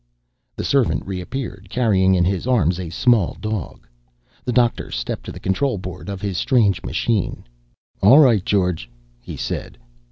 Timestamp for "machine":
6.81-7.43